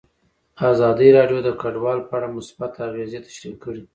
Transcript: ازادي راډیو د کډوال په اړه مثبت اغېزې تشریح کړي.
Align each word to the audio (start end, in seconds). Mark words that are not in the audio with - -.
ازادي 0.71 1.07
راډیو 1.17 1.39
د 1.43 1.49
کډوال 1.61 1.99
په 2.07 2.13
اړه 2.17 2.27
مثبت 2.37 2.71
اغېزې 2.87 3.19
تشریح 3.27 3.55
کړي. 3.63 3.83